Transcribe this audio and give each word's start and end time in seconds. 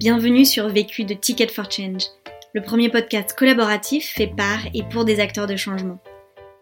Bienvenue 0.00 0.46
sur 0.46 0.66
Vécu 0.70 1.04
de 1.04 1.12
Ticket 1.12 1.48
for 1.48 1.70
Change, 1.70 2.04
le 2.54 2.62
premier 2.62 2.88
podcast 2.88 3.34
collaboratif 3.36 4.14
fait 4.14 4.28
par 4.34 4.60
et 4.72 4.82
pour 4.82 5.04
des 5.04 5.20
acteurs 5.20 5.46
de 5.46 5.56
changement. 5.56 5.98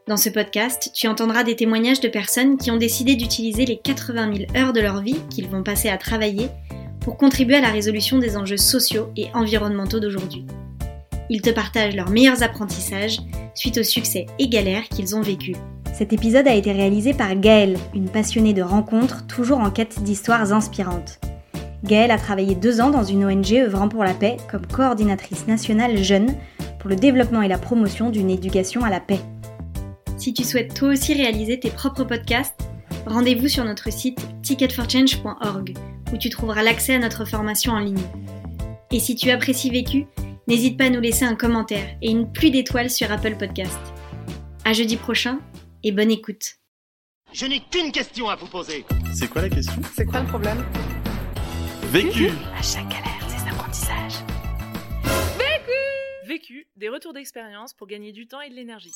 Dans 0.09 0.17
ce 0.17 0.29
podcast, 0.29 0.91
tu 0.93 1.07
entendras 1.07 1.45
des 1.45 1.55
témoignages 1.55 2.01
de 2.01 2.09
personnes 2.09 2.57
qui 2.57 2.73
ont 2.73 2.79
décidé 2.79 3.15
d'utiliser 3.15 3.65
les 3.65 3.79
80 3.79 4.35
000 4.35 4.57
heures 4.57 4.73
de 4.73 4.81
leur 4.81 5.03
vie 5.03 5.21
qu'ils 5.31 5.47
vont 5.47 5.63
passer 5.63 5.89
à 5.89 5.99
travailler 5.99 6.49
pour 6.99 7.17
contribuer 7.17 7.55
à 7.55 7.61
la 7.61 7.71
résolution 7.71 8.19
des 8.19 8.37
enjeux 8.37 8.57
sociaux 8.57 9.13
et 9.17 9.29
environnementaux 9.35 10.01
d'aujourd'hui. 10.01 10.45
Ils 11.31 11.41
te 11.41 11.51
partagent 11.51 11.95
leurs 11.95 12.11
meilleurs 12.11 12.43
apprentissages 12.43 13.21
suite 13.55 13.79
aux 13.79 13.85
succès 13.85 14.27
et 14.41 14.49
galères 14.49 14.89
qu'ils 14.89 15.15
ont 15.15 15.23
vécus. 15.23 15.57
Cet 15.95 16.13
épisode 16.13 16.49
a 16.49 16.57
été 16.57 16.73
réalisé 16.73 17.15
par 17.15 17.37
Gaëlle, 17.37 17.79
une 17.95 18.11
passionnée 18.11 18.53
de 18.53 18.63
rencontres 18.63 19.29
toujours 19.29 19.61
en 19.61 19.71
quête 19.71 20.03
d'histoires 20.03 20.53
inspirantes. 20.53 21.21
Gaëlle 21.85 22.11
a 22.11 22.19
travaillé 22.19 22.55
deux 22.55 22.81
ans 22.81 22.91
dans 22.91 23.05
une 23.05 23.25
ONG 23.25 23.53
œuvrant 23.55 23.89
pour 23.89 24.05
la 24.05 24.15
paix 24.15 24.37
comme 24.51 24.67
coordinatrice 24.67 25.47
nationale 25.47 26.03
jeune 26.03 26.35
pour 26.79 26.91
le 26.91 26.97
développement 26.97 27.43
et 27.43 27.49
la 27.49 27.59
promotion 27.59 28.11
d'une 28.11 28.31
éducation 28.31 28.85
à 28.85 28.91
la 28.91 29.01
paix. 29.01 29.21
Si 30.17 30.35
tu 30.35 30.43
souhaites 30.43 30.75
toi 30.75 30.89
aussi 30.89 31.15
réaliser 31.15 31.61
tes 31.61 31.71
propres 31.71 32.05
podcasts, 32.05 32.61
rendez-vous 33.07 33.49
sur 33.49 33.65
notre 33.65 33.93
site 33.93 34.21
ticketforchange.org 34.43 35.75
où 36.13 36.17
tu 36.17 36.31
trouveras 36.31 36.63
l'accès 36.63 36.95
à 36.95 36.99
notre 36.99 37.25
formation 37.25 37.73
en 37.73 37.81
ligne. 37.81 38.03
Et 38.91 38.99
si 38.99 39.15
tu 39.15 39.31
apprécies 39.31 39.71
Vécu, 39.71 40.07
n'hésite 40.47 40.77
pas 40.77 40.85
à 40.85 40.91
nous 40.91 41.01
laisser 41.01 41.25
un 41.25 41.37
commentaire 41.37 41.87
et 42.03 42.11
une 42.11 42.33
pluie 42.33 42.51
d'étoiles 42.51 42.91
sur 42.91 43.13
Apple 43.13 43.37
Podcast. 43.37 43.79
À 44.65 44.73
jeudi 44.73 44.97
prochain 44.97 45.39
et 45.85 45.93
bonne 45.93 46.11
écoute. 46.11 46.57
Je 47.33 47.47
n'ai 47.47 47.61
qu'une 47.61 47.93
question 47.93 48.29
à 48.29 48.37
vous 48.37 48.47
poser. 48.47 48.85
C'est 49.13 49.29
quoi 49.29 49.43
la 49.43 49.51
question? 49.51 49.81
C'est 49.95 50.07
quoi 50.07 50.21
le 50.21 50.27
problème? 50.27 50.65
Vécu 51.91 52.29
À 52.55 52.61
chaque 52.61 52.87
galère, 52.89 53.31
ses 53.31 53.49
apprentissages. 53.49 54.23
Vécu, 56.27 56.67
des 56.77 56.91
retours 56.91 57.15
d'expérience 57.15 57.73
pour 57.73 57.87
gagner 57.87 58.13
du 58.13 58.27
temps 58.27 58.43
et 58.43 58.51
de 58.51 58.55
l'énergie. 58.55 58.93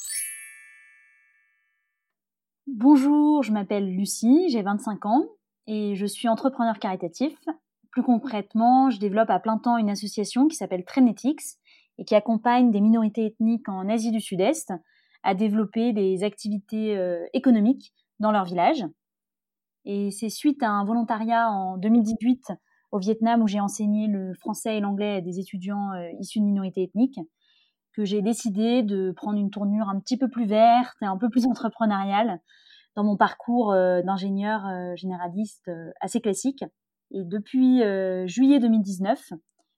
Bonjour, 2.67 3.43
je 3.43 3.51
m'appelle 3.51 3.87
Lucie, 3.87 4.51
j'ai 4.51 4.61
25 4.61 5.07
ans 5.07 5.25
et 5.67 5.97
je 5.97 6.05
suis 6.05 6.29
entrepreneur 6.29 6.79
caritatif. 6.79 7.35
Plus 7.93 8.03
concrètement, 8.03 8.91
je 8.91 8.99
développe 8.99 9.31
à 9.31 9.41
plein 9.41 9.57
temps 9.57 9.79
une 9.79 9.89
association 9.89 10.47
qui 10.47 10.57
s'appelle 10.57 10.85
Trenetics 10.85 11.57
et 11.97 12.05
qui 12.05 12.15
accompagne 12.15 12.71
des 12.71 12.83
minorités 12.83 13.25
ethniques 13.25 13.71
en 13.71 13.89
Asie 13.89 14.11
du 14.11 14.21
Sud-Est 14.21 14.71
à 15.23 15.35
développer 15.35 15.95
des 15.95 16.25
activités 16.25 16.99
euh, 16.99 17.25
économiques 17.33 17.95
dans 18.21 18.33
leur 18.33 18.45
village. 18.45 18.85
Et 19.87 20.11
c'est 20.11 20.29
suite 20.29 20.63
à 20.63 20.69
un 20.69 20.85
volontariat 20.85 21.49
en 21.49 21.79
2018 21.79 22.53
au 22.93 22.99
Vietnam 22.99 23.43
où 23.43 23.49
j'ai 23.49 23.59
enseigné 23.59 24.07
le 24.07 24.35
français 24.35 24.77
et 24.77 24.81
l'anglais 24.81 25.17
à 25.17 25.21
des 25.21 25.41
étudiants 25.41 25.93
euh, 25.93 26.09
issus 26.21 26.39
de 26.39 26.45
minorités 26.45 26.85
ethniques 26.85 27.19
que 27.95 28.05
j'ai 28.05 28.23
décidé 28.23 28.83
de 28.83 29.13
prendre 29.13 29.39
une 29.39 29.51
tournure 29.51 29.89
un 29.89 29.99
petit 29.99 30.17
peu 30.17 30.29
plus 30.29 30.47
verte 30.47 30.97
et 31.03 31.07
un 31.07 31.17
peu 31.17 31.29
plus 31.29 31.47
entrepreneuriale 31.47 32.41
dans 32.95 33.05
mon 33.05 33.17
parcours 33.17 33.73
euh, 33.73 34.03
d'ingénieur 34.03 34.67
euh, 34.67 34.95
généraliste 34.95 35.71
assez 36.01 36.21
classique. 36.21 36.65
Et 37.11 37.25
depuis 37.25 37.83
juillet 38.27 38.59
2019, 38.59 39.35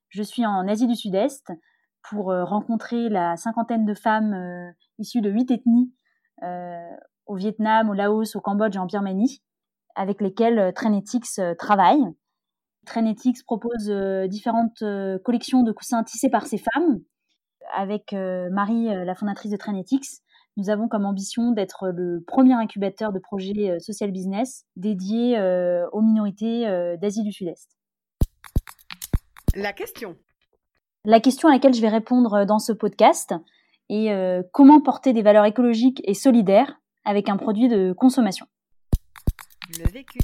je 0.08 0.22
suis 0.22 0.46
en 0.46 0.68
Asie 0.68 0.86
du 0.86 0.94
Sud-Est 0.94 1.52
pour 2.08 2.26
rencontrer 2.26 3.08
la 3.08 3.36
cinquantaine 3.36 3.84
de 3.84 3.94
femmes 3.94 4.72
issues 5.00 5.20
de 5.20 5.30
huit 5.30 5.50
ethnies 5.50 5.92
au 7.26 7.34
Vietnam, 7.34 7.90
au 7.90 7.92
Laos, 7.92 8.36
au 8.36 8.40
Cambodge 8.40 8.76
et 8.76 8.78
en 8.78 8.86
Birmanie, 8.86 9.42
avec 9.96 10.20
lesquelles 10.20 10.72
Trainetics 10.74 11.40
travaille. 11.58 12.04
Trainetics 12.84 13.44
propose 13.44 13.88
euh, 13.88 14.26
différentes 14.26 14.82
euh, 14.82 15.18
collections 15.18 15.62
de 15.62 15.72
coussins 15.72 16.02
tissés 16.04 16.30
par 16.30 16.46
ces 16.46 16.58
femmes. 16.58 17.00
Avec 17.74 18.12
euh, 18.12 18.50
Marie, 18.50 18.86
la 18.86 19.14
fondatrice 19.14 19.50
de 19.50 19.56
Trainetics, 19.56 20.06
nous 20.56 20.70
avons 20.70 20.86
comme 20.86 21.06
ambition 21.06 21.52
d'être 21.52 21.88
le 21.88 22.22
premier 22.26 22.54
incubateur 22.54 23.12
de 23.12 23.18
projets 23.18 23.80
social 23.80 24.12
business 24.12 24.66
dédié 24.76 25.36
aux 25.92 26.00
minorités 26.02 26.96
d'Asie 27.00 27.24
du 27.24 27.32
Sud-Est. 27.32 27.76
La 29.56 29.72
question. 29.72 30.16
La 31.04 31.18
question 31.18 31.48
à 31.48 31.52
laquelle 31.52 31.74
je 31.74 31.80
vais 31.80 31.88
répondre 31.88 32.44
dans 32.44 32.60
ce 32.60 32.72
podcast 32.72 33.34
est 33.88 34.14
comment 34.52 34.80
porter 34.80 35.12
des 35.12 35.22
valeurs 35.22 35.46
écologiques 35.46 36.02
et 36.04 36.14
solidaires 36.14 36.80
avec 37.04 37.28
un 37.28 37.36
produit 37.36 37.68
de 37.68 37.92
consommation? 37.92 38.46
Le 39.78 39.90
vécu. 39.90 40.20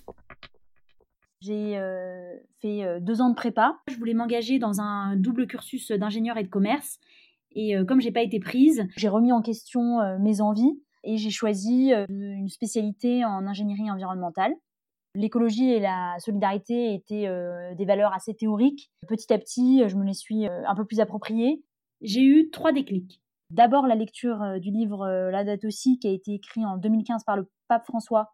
J'ai 1.41 1.79
euh, 1.79 2.37
fait 2.61 2.85
euh, 2.85 3.01
deux 3.01 3.23
ans 3.23 3.31
de 3.31 3.35
prépa. 3.35 3.79
Je 3.89 3.97
voulais 3.97 4.13
m'engager 4.13 4.59
dans 4.59 4.81
un 4.81 5.17
double 5.17 5.47
cursus 5.47 5.91
d'ingénieur 5.91 6.37
et 6.37 6.43
de 6.43 6.49
commerce. 6.49 6.99
Et 7.53 7.77
euh, 7.77 7.85
comme 7.85 8.01
j'ai 8.01 8.13
pas 8.13 8.23
été 8.23 8.41
prise, 8.41 8.87
j'ai 8.97 9.09
remis 9.09 9.33
en 9.33 9.41
question 9.41 10.19
mes 10.19 10.41
envies 10.43 10.83
et 11.03 11.17
j'ai 11.17 11.31
choisi 11.31 11.93
une 12.09 12.49
spécialité 12.49 13.25
en 13.25 13.47
ingénierie 13.47 13.91
environnementale. 13.91 14.53
L'écologie 15.15 15.71
et 15.71 15.81
la 15.81 16.17
solidarité 16.19 16.95
étaient 16.95 17.27
des 17.75 17.85
valeurs 17.87 18.13
assez 18.13 18.35
théoriques. 18.35 18.93
Petit 19.09 19.33
à 19.33 19.39
petit, 19.39 19.83
je 19.89 19.97
me 19.97 20.05
les 20.05 20.13
suis 20.13 20.47
un 20.47 20.75
peu 20.77 20.85
plus 20.85 21.01
appropriées. 21.01 21.65
J'ai 22.03 22.23
eu 22.23 22.51
trois 22.51 22.73
déclics. 22.73 23.23
D'abord, 23.51 23.87
la 23.87 23.95
lecture 23.95 24.61
du 24.61 24.71
livre 24.71 25.09
La 25.31 25.43
date 25.43 25.65
aussi, 25.65 25.99
qui 25.99 26.07
a 26.07 26.13
été 26.13 26.35
écrit 26.35 26.65
en 26.67 26.77
2015 26.77 27.25
par 27.25 27.39
le 27.39 27.51
pape 27.67 27.87
François 27.87 28.31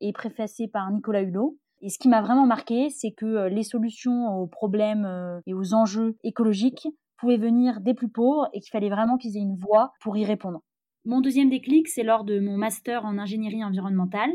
et 0.00 0.12
préfacé 0.12 0.68
par 0.68 0.90
Nicolas 0.90 1.20
Hulot. 1.20 1.58
Et 1.82 1.90
ce 1.90 1.98
qui 1.98 2.08
m'a 2.08 2.22
vraiment 2.22 2.46
marqué, 2.46 2.88
c'est 2.90 3.12
que 3.12 3.26
euh, 3.26 3.48
les 3.48 3.62
solutions 3.62 4.28
aux 4.38 4.46
problèmes 4.46 5.04
euh, 5.04 5.40
et 5.46 5.54
aux 5.54 5.74
enjeux 5.74 6.16
écologiques 6.24 6.88
pouvaient 7.18 7.36
venir 7.36 7.80
des 7.80 7.94
plus 7.94 8.08
pauvres 8.08 8.48
et 8.52 8.60
qu'il 8.60 8.70
fallait 8.70 8.88
vraiment 8.88 9.16
qu'ils 9.16 9.36
aient 9.36 9.40
une 9.40 9.56
voix 9.56 9.92
pour 10.00 10.16
y 10.16 10.24
répondre. 10.24 10.62
Mon 11.04 11.20
deuxième 11.20 11.50
déclic, 11.50 11.88
c'est 11.88 12.02
lors 12.02 12.24
de 12.24 12.40
mon 12.40 12.56
master 12.56 13.04
en 13.04 13.18
ingénierie 13.18 13.62
environnementale. 13.62 14.30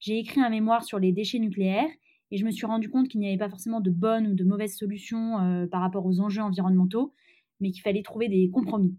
J'ai 0.00 0.18
écrit 0.18 0.40
un 0.40 0.50
mémoire 0.50 0.84
sur 0.84 0.98
les 0.98 1.12
déchets 1.12 1.38
nucléaires 1.38 1.90
et 2.30 2.36
je 2.36 2.44
me 2.44 2.50
suis 2.50 2.66
rendu 2.66 2.90
compte 2.90 3.08
qu'il 3.08 3.20
n'y 3.20 3.28
avait 3.28 3.38
pas 3.38 3.48
forcément 3.48 3.80
de 3.80 3.90
bonnes 3.90 4.26
ou 4.26 4.34
de 4.34 4.44
mauvaises 4.44 4.76
solutions 4.76 5.38
euh, 5.38 5.66
par 5.66 5.80
rapport 5.80 6.04
aux 6.06 6.20
enjeux 6.20 6.42
environnementaux, 6.42 7.12
mais 7.60 7.70
qu'il 7.70 7.82
fallait 7.82 8.02
trouver 8.02 8.28
des 8.28 8.50
compromis. 8.50 8.96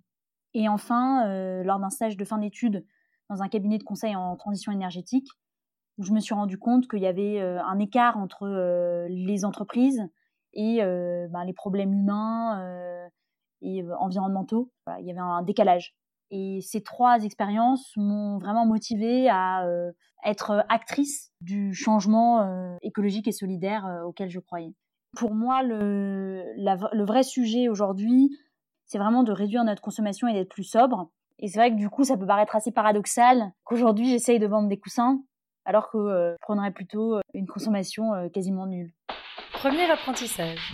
Et 0.54 0.68
enfin, 0.68 1.62
lors 1.64 1.80
d'un 1.80 1.92
stage 1.92 2.18
de 2.18 2.26
fin 2.26 2.40
d'études 2.40 2.84
dans 3.30 3.44
un 3.44 3.48
cabinet 3.48 3.78
de 3.78 3.84
conseil 3.84 4.16
en 4.16 4.36
transition 4.36 4.72
énergétique, 4.72 5.28
où 6.00 6.04
je 6.04 6.14
me 6.14 6.22
suis 6.22 6.34
rendu 6.34 6.58
compte 6.58 6.88
qu'il 6.88 7.02
y 7.02 7.08
avait 7.08 7.42
euh, 7.42 7.62
un 7.62 7.78
écart 7.78 8.18
entre 8.18 8.48
euh, 8.48 9.06
les 9.10 9.44
entreprises 9.44 10.02
et 10.54 10.82
euh, 10.82 11.28
ben, 11.28 11.44
les 11.44 11.54
problèmes 11.54 11.94
humains 11.94 12.66
et 13.62 13.84
environnementaux. 14.00 14.72
il 15.00 15.06
y 15.06 15.12
avait 15.12 15.20
un 15.20 15.44
décalage. 15.44 15.94
Et 16.32 16.60
ces 16.62 16.82
trois 16.82 17.24
expériences 17.24 17.92
m'ont 17.98 18.38
vraiment 18.40 18.66
motivée 18.66 19.30
à 19.30 19.68
être 20.26 20.66
actrice 20.70 21.32
du 21.42 21.74
changement 21.74 22.78
écologique 22.82 23.28
et 23.28 23.32
solidaire 23.32 24.02
auquel 24.06 24.30
je 24.30 24.40
croyais. 24.40 24.74
Pour 25.18 25.36
moi, 25.36 25.62
le, 25.62 26.44
le 26.56 27.04
vrai 27.04 27.24
sujet 27.24 27.68
aujourd'hui, 27.68 28.36
c'est 28.86 28.98
vraiment 28.98 29.24
de 29.24 29.32
réduire 29.32 29.64
notre 29.66 29.82
consommation 29.82 30.28
et 30.28 30.34
d'être 30.34 30.50
plus 30.50 30.64
sobre. 30.64 31.12
Et 31.40 31.48
c'est 31.48 31.60
vrai 31.60 31.72
que 31.72 31.78
du 31.78 31.90
coup, 31.90 32.04
ça 32.06 32.18
peut 32.18 32.26
paraître 32.26 32.56
assez 32.56 32.72
paradoxal 32.72 33.52
qu'aujourd'hui, 33.64 34.10
j'essaye 34.10 34.40
de 34.40 34.48
vendre 34.48 34.70
des 34.70 34.80
coussins 34.80 35.22
alors 35.70 35.92
que 35.92 35.98
euh, 35.98 36.32
je 36.32 36.42
prendrais 36.42 36.72
plutôt 36.72 37.16
euh, 37.16 37.22
une 37.36 37.46
consommation 37.46 38.16
euh, 38.16 38.28
quasiment 38.28 38.66
nulle. 38.66 38.92
Premier 39.54 39.90
apprentissage. 39.90 40.72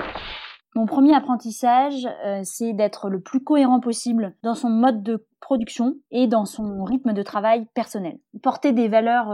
Mon 0.74 0.86
premier 0.86 1.14
apprentissage, 1.16 2.06
c'est 2.44 2.74
d'être 2.74 3.10
le 3.10 3.22
plus 3.22 3.42
cohérent 3.42 3.80
possible 3.80 4.36
dans 4.44 4.56
son 4.56 4.70
mode 4.70 5.04
de 5.04 5.26
production 5.40 5.96
et 6.12 6.28
dans 6.28 6.44
son 6.44 6.84
rythme 6.84 7.14
de 7.14 7.24
travail 7.24 7.66
personnel. 7.74 8.18
Porter 8.44 8.74
des 8.74 8.90
valeurs 8.90 9.34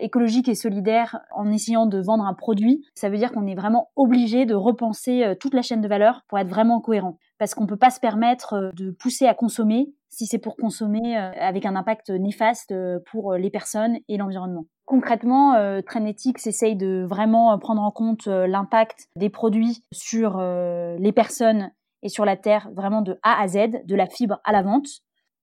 écologiques 0.00 0.48
et 0.48 0.56
solidaires 0.56 1.20
en 1.32 1.48
essayant 1.52 1.86
de 1.86 2.00
vendre 2.00 2.24
un 2.24 2.34
produit, 2.34 2.84
ça 2.96 3.08
veut 3.08 3.18
dire 3.18 3.30
qu'on 3.30 3.46
est 3.46 3.54
vraiment 3.54 3.92
obligé 3.94 4.46
de 4.46 4.54
repenser 4.56 5.36
toute 5.38 5.54
la 5.54 5.62
chaîne 5.62 5.80
de 5.80 5.86
valeur 5.86 6.24
pour 6.26 6.40
être 6.40 6.48
vraiment 6.50 6.80
cohérent. 6.80 7.18
Parce 7.38 7.54
qu'on 7.54 7.62
ne 7.62 7.68
peut 7.68 7.76
pas 7.76 7.90
se 7.90 8.00
permettre 8.00 8.72
de 8.74 8.90
pousser 8.90 9.26
à 9.26 9.34
consommer 9.34 9.94
si 10.08 10.26
c'est 10.26 10.38
pour 10.38 10.56
consommer 10.56 11.16
avec 11.16 11.66
un 11.66 11.76
impact 11.76 12.10
néfaste 12.10 12.74
pour 13.12 13.34
les 13.34 13.50
personnes 13.50 13.98
et 14.08 14.16
l'environnement. 14.16 14.64
Concrètement, 14.90 15.54
euh, 15.54 15.82
Trainetics 15.82 16.44
essaye 16.48 16.74
de 16.74 17.06
vraiment 17.08 17.52
euh, 17.52 17.58
prendre 17.58 17.80
en 17.80 17.92
compte 17.92 18.26
euh, 18.26 18.48
l'impact 18.48 19.06
des 19.14 19.30
produits 19.30 19.84
sur 19.92 20.36
euh, 20.36 20.96
les 20.98 21.12
personnes 21.12 21.70
et 22.02 22.08
sur 22.08 22.24
la 22.24 22.36
terre, 22.36 22.68
vraiment 22.74 23.00
de 23.00 23.16
A 23.22 23.40
à 23.40 23.46
Z, 23.46 23.84
de 23.86 23.94
la 23.94 24.08
fibre 24.08 24.40
à 24.42 24.50
la 24.50 24.62
vente. 24.62 24.88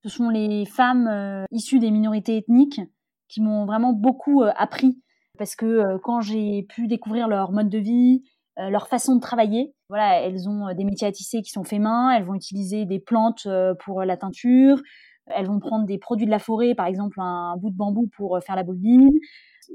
Ce 0.04 0.10
sont 0.10 0.28
les 0.28 0.66
femmes 0.66 1.46
issues 1.52 1.80
des 1.80 1.92
minorités 1.92 2.36
ethniques 2.36 2.82
qui 3.30 3.42
m'ont 3.42 3.66
vraiment 3.66 3.94
beaucoup 3.94 4.44
appris 4.44 5.02
parce 5.38 5.56
que 5.56 5.98
quand 6.04 6.20
j'ai 6.20 6.64
pu 6.64 6.88
découvrir 6.88 7.28
leur 7.28 7.52
mode 7.52 7.70
de 7.70 7.78
vie, 7.78 8.24
leur 8.58 8.88
façon 8.88 9.16
de 9.16 9.22
travailler, 9.22 9.76
voilà, 9.90 10.22
elles 10.22 10.48
ont 10.48 10.74
des 10.74 10.84
métiers 10.84 11.08
à 11.08 11.12
tisser 11.12 11.42
qui 11.42 11.52
sont 11.52 11.64
faits 11.64 11.82
main, 11.82 12.12
elles 12.12 12.24
vont 12.24 12.36
utiliser 12.36 12.86
des 12.86 13.00
plantes 13.00 13.48
pour 13.84 14.04
la 14.04 14.18
teinture, 14.18 14.82
elles 15.36 15.48
vont 15.48 15.60
prendre 15.60 15.86
des 15.86 15.98
produits 15.98 16.26
de 16.26 16.32
la 16.32 16.40
forêt, 16.40 16.76
par 16.76 16.86
exemple 16.86 17.20
un 17.20 17.56
bout 17.58 17.70
de 17.70 17.76
bambou 17.76 18.10
pour 18.16 18.36
euh, 18.36 18.40
faire 18.42 18.56
la 18.56 18.64
bobine. 18.64 19.12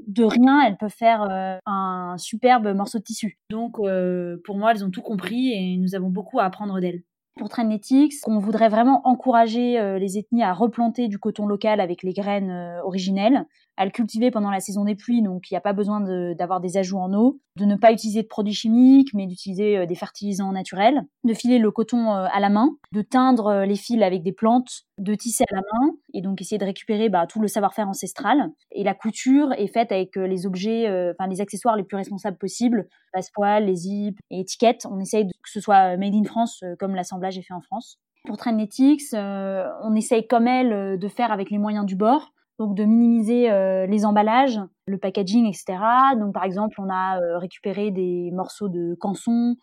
de 0.07 0.23
rien, 0.23 0.61
elles 0.61 0.77
peuvent 0.77 0.89
faire 0.89 1.23
euh, 1.29 1.57
un 1.65 2.15
superbe 2.17 2.67
morceau 2.75 2.99
de 2.99 3.03
tissu. 3.03 3.37
Donc, 3.49 3.79
euh, 3.79 4.37
pour 4.45 4.57
moi, 4.57 4.71
elles 4.71 4.83
ont 4.83 4.91
tout 4.91 5.01
compris 5.01 5.51
et 5.51 5.77
nous 5.77 5.95
avons 5.95 6.09
beaucoup 6.09 6.39
à 6.39 6.45
apprendre 6.45 6.79
d'elles. 6.79 7.03
Pour 7.37 7.49
Trainetics, 7.49 8.13
on 8.27 8.37
voudrait 8.37 8.69
vraiment 8.69 9.01
encourager 9.05 9.97
les 9.97 10.19
ethnies 10.19 10.43
à 10.43 10.53
replanter 10.53 11.07
du 11.07 11.17
coton 11.17 11.47
local 11.47 11.81
avec 11.81 12.03
les 12.03 12.13
graines 12.13 12.79
originelles, 12.83 13.47
à 13.77 13.85
le 13.85 13.91
cultiver 13.91 14.31
pendant 14.31 14.51
la 14.51 14.59
saison 14.59 14.83
des 14.83 14.95
pluies, 14.95 15.21
donc 15.21 15.49
il 15.49 15.53
n'y 15.53 15.57
a 15.57 15.61
pas 15.61 15.73
besoin 15.73 16.01
d'avoir 16.35 16.61
des 16.61 16.77
ajouts 16.77 16.99
en 16.99 17.13
eau, 17.13 17.39
de 17.57 17.65
ne 17.65 17.75
pas 17.75 17.91
utiliser 17.91 18.23
de 18.23 18.27
produits 18.27 18.53
chimiques, 18.53 19.13
mais 19.13 19.25
d'utiliser 19.27 19.77
euh, 19.77 19.85
des 19.85 19.95
fertilisants 19.95 20.51
naturels, 20.51 21.03
de 21.23 21.33
filer 21.33 21.59
le 21.59 21.71
coton 21.71 22.11
à 22.11 22.39
la 22.39 22.49
main, 22.49 22.69
de 22.91 23.01
teindre 23.01 23.63
les 23.65 23.75
fils 23.75 24.01
avec 24.01 24.23
des 24.23 24.31
plantes, 24.31 24.83
de 24.97 25.15
tisser 25.15 25.43
à 25.51 25.55
la 25.55 25.61
main, 25.61 25.93
et 26.13 26.21
donc 26.21 26.41
essayer 26.41 26.57
de 26.57 26.65
récupérer 26.65 27.09
bah, 27.09 27.25
tout 27.27 27.39
le 27.39 27.47
savoir-faire 27.47 27.87
ancestral. 27.87 28.51
Et 28.71 28.83
la 28.83 28.93
couture 28.93 29.53
est 29.53 29.67
faite 29.67 29.91
avec 29.91 30.15
les 30.15 30.45
objets, 30.45 31.13
les 31.29 31.41
accessoires 31.41 31.75
les 31.75 31.83
plus 31.83 31.97
responsables 31.97 32.37
possibles, 32.37 32.87
passepoils, 33.11 33.65
les 33.65 33.75
zips 33.75 34.19
et 34.29 34.41
étiquettes. 34.41 34.85
On 34.89 34.99
essaye 34.99 35.27
que 35.27 35.49
ce 35.49 35.59
soit 35.59 35.97
made 35.97 36.15
in 36.15 36.23
France, 36.23 36.63
comme 36.79 36.95
l'assemblage 36.95 37.37
est 37.37 37.43
fait 37.43 37.53
en 37.53 37.61
France. 37.61 37.99
Pour 38.25 38.37
Trainetics, 38.37 39.13
euh, 39.13 39.69
on 39.81 39.95
essaye 39.95 40.25
comme 40.27 40.47
elle 40.47 40.97
de 40.97 41.07
faire 41.09 41.31
avec 41.31 41.49
les 41.49 41.57
moyens 41.57 41.85
du 41.85 41.95
bord 41.95 42.31
donc 42.59 42.75
de 42.75 42.83
minimiser 42.83 43.51
euh, 43.51 43.85
les 43.85 44.05
emballages, 44.05 44.59
le 44.85 44.97
packaging, 44.97 45.47
etc. 45.47 45.77
Donc 46.19 46.33
par 46.33 46.43
exemple, 46.43 46.75
on 46.79 46.89
a 46.89 47.19
euh, 47.19 47.37
récupéré 47.37 47.91
des 47.91 48.31
morceaux 48.31 48.69
de 48.69 48.95
canson 48.95 49.55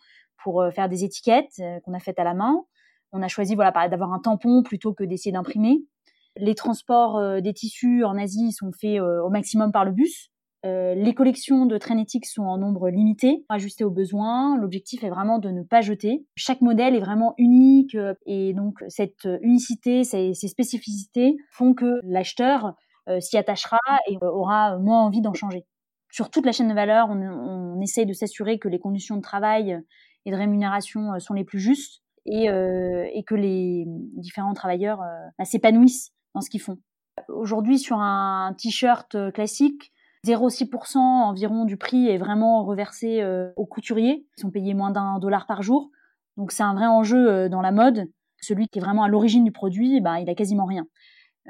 pour 0.43 0.61
euh, 0.61 0.71
faire 0.71 0.89
des 0.89 1.03
étiquettes 1.03 1.61
qu'on 1.83 1.93
a 1.93 1.99
faites 1.99 2.19
à 2.19 2.23
la 2.23 2.33
main. 2.33 2.55
On 3.13 3.21
a 3.21 3.27
choisi 3.27 3.55
voilà 3.55 3.87
d'avoir 3.89 4.13
un 4.13 4.19
tampon 4.19 4.63
plutôt 4.63 4.93
que 4.93 5.03
d'essayer 5.03 5.31
d'imprimer. 5.31 5.83
Les 6.37 6.55
transports 6.55 7.41
des 7.41 7.53
tissus 7.53 8.05
en 8.05 8.17
Asie 8.17 8.53
sont 8.53 8.71
faits 8.71 9.01
au 9.01 9.29
maximum 9.29 9.73
par 9.73 9.83
le 9.83 9.91
bus. 9.91 10.31
Les 10.63 11.13
collections 11.15 11.65
de 11.65 11.77
Trainetics 11.77 12.25
sont 12.25 12.43
en 12.43 12.57
nombre 12.57 12.89
limité, 12.89 13.45
ajustées 13.49 13.83
aux 13.83 13.91
besoins. 13.91 14.57
L'objectif 14.57 15.03
est 15.03 15.09
vraiment 15.09 15.39
de 15.39 15.49
ne 15.49 15.63
pas 15.63 15.81
jeter. 15.81 16.25
Chaque 16.35 16.61
modèle 16.61 16.95
est 16.95 16.99
vraiment 16.99 17.33
unique 17.37 17.97
et 18.25 18.53
donc 18.53 18.83
cette 18.87 19.27
unicité, 19.41 20.03
ces, 20.03 20.33
ces 20.33 20.47
spécificités 20.47 21.37
font 21.51 21.73
que 21.73 21.99
l'acheteur 22.03 22.75
euh, 23.09 23.19
s'y 23.19 23.37
attachera 23.37 23.79
et 24.07 24.17
euh, 24.21 24.29
aura 24.29 24.77
moins 24.77 25.03
envie 25.03 25.21
d'en 25.21 25.33
changer. 25.33 25.65
Sur 26.11 26.29
toute 26.29 26.45
la 26.45 26.51
chaîne 26.51 26.67
de 26.67 26.73
valeur, 26.73 27.07
on, 27.09 27.19
on 27.19 27.81
essaye 27.81 28.05
de 28.05 28.13
s'assurer 28.13 28.59
que 28.59 28.67
les 28.67 28.79
conditions 28.79 29.15
de 29.15 29.21
travail 29.21 29.79
et 30.25 30.31
de 30.31 30.35
rémunération 30.35 31.13
euh, 31.13 31.19
sont 31.19 31.33
les 31.33 31.43
plus 31.43 31.59
justes 31.59 32.03
et, 32.27 32.45
et 32.45 33.23
que 33.23 33.33
les 33.33 33.85
différents 33.87 34.53
travailleurs 34.53 34.99
bah, 35.39 35.43
s'épanouissent 35.43 36.11
dans 36.35 36.41
ce 36.41 36.51
qu'ils 36.51 36.61
font. 36.61 36.77
Aujourd'hui, 37.29 37.79
sur 37.79 37.97
un 37.97 38.53
t-shirt 38.55 39.31
classique, 39.33 39.91
0,6% 40.25 40.97
environ 40.97 41.65
du 41.65 41.77
prix 41.77 42.07
est 42.07 42.17
vraiment 42.17 42.63
reversé 42.63 43.23
aux 43.55 43.65
couturiers. 43.65 44.25
Ils 44.37 44.41
sont 44.41 44.51
payés 44.51 44.73
moins 44.73 44.91
d'un 44.91 45.17
dollar 45.19 45.47
par 45.47 45.63
jour. 45.63 45.89
Donc 46.37 46.51
c'est 46.51 46.63
un 46.63 46.75
vrai 46.75 46.85
enjeu 46.85 47.49
dans 47.49 47.61
la 47.61 47.71
mode. 47.71 48.05
Celui 48.39 48.67
qui 48.67 48.79
est 48.79 48.81
vraiment 48.81 49.03
à 49.03 49.07
l'origine 49.07 49.43
du 49.43 49.51
produit, 49.51 50.01
bah, 50.01 50.19
il 50.19 50.29
a 50.29 50.35
quasiment 50.35 50.65
rien. 50.65 50.85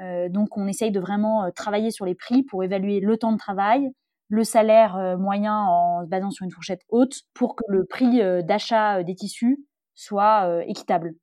Euh, 0.00 0.28
donc 0.28 0.56
on 0.56 0.66
essaye 0.66 0.90
de 0.90 1.00
vraiment 1.00 1.44
euh, 1.44 1.50
travailler 1.50 1.90
sur 1.90 2.06
les 2.06 2.14
prix 2.14 2.42
pour 2.42 2.64
évaluer 2.64 3.00
le 3.00 3.16
temps 3.16 3.32
de 3.32 3.38
travail, 3.38 3.90
le 4.28 4.44
salaire 4.44 4.96
euh, 4.96 5.16
moyen 5.16 5.54
en 5.54 6.02
se 6.04 6.08
basant 6.08 6.30
sur 6.30 6.44
une 6.44 6.50
fourchette 6.50 6.82
haute 6.88 7.20
pour 7.34 7.56
que 7.56 7.64
le 7.68 7.84
prix 7.84 8.20
d'achat 8.44 9.02
des 9.02 9.14
tissus 9.14 9.64
soit 9.94 10.64
équitable. 10.66 11.14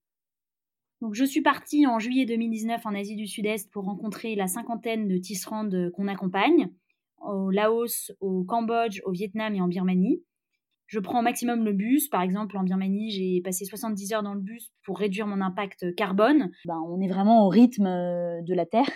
Donc 1.02 1.16
je 1.16 1.24
suis 1.24 1.42
partie 1.42 1.88
en 1.88 1.98
juillet 1.98 2.26
2019 2.26 2.86
en 2.86 2.94
Asie 2.94 3.16
du 3.16 3.26
Sud-Est 3.26 3.72
pour 3.72 3.86
rencontrer 3.86 4.36
la 4.36 4.48
cinquantaine 4.48 5.08
de 5.08 5.18
tisserandes 5.18 5.92
qu'on 5.96 6.08
accompagne 6.08 6.70
au 7.22 7.50
Laos, 7.50 8.12
au 8.20 8.44
Cambodge, 8.44 9.02
au 9.06 9.12
Vietnam 9.12 9.56
et 9.56 9.62
en 9.62 9.68
Birmanie 9.68 10.24
je 10.90 11.00
prends 11.00 11.20
au 11.20 11.22
maximum 11.22 11.64
le 11.64 11.72
bus. 11.72 12.10
Par 12.10 12.22
exemple, 12.22 12.58
en 12.58 12.64
Birmanie, 12.64 13.12
j'ai 13.12 13.42
passé 13.42 13.64
70 13.64 14.14
heures 14.14 14.24
dans 14.24 14.34
le 14.34 14.42
bus 14.42 14.72
pour 14.84 14.98
réduire 14.98 15.28
mon 15.28 15.40
impact 15.40 15.94
carbone. 15.96 16.52
Ben, 16.66 16.82
on 16.88 17.00
est 17.00 17.08
vraiment 17.08 17.46
au 17.46 17.50
rythme 17.50 17.86
euh, 17.86 18.42
de 18.42 18.56
la 18.56 18.66
Terre. 18.66 18.90